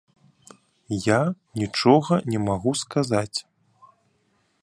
Я 1.07 1.17
нічога 1.61 2.13
не 2.35 2.39
магу 2.47 2.71
сказаць. 2.83 3.37